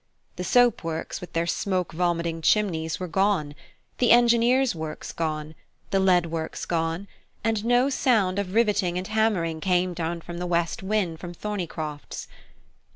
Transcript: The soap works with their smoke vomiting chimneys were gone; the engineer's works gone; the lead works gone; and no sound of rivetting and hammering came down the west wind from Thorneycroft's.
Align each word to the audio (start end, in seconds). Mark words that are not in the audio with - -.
The 0.35 0.43
soap 0.43 0.83
works 0.83 1.21
with 1.21 1.33
their 1.33 1.45
smoke 1.45 1.91
vomiting 1.91 2.41
chimneys 2.41 2.99
were 2.99 3.07
gone; 3.07 3.53
the 3.99 4.09
engineer's 4.09 4.73
works 4.73 5.11
gone; 5.13 5.53
the 5.91 5.99
lead 5.99 6.25
works 6.31 6.65
gone; 6.65 7.07
and 7.43 7.63
no 7.63 7.87
sound 7.91 8.39
of 8.39 8.55
rivetting 8.55 8.97
and 8.97 9.05
hammering 9.05 9.61
came 9.61 9.93
down 9.93 10.23
the 10.27 10.47
west 10.47 10.81
wind 10.81 11.19
from 11.19 11.35
Thorneycroft's. 11.35 12.27